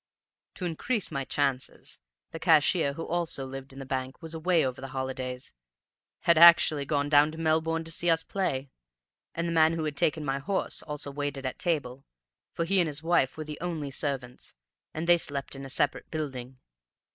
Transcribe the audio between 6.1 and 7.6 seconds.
had actually gone down to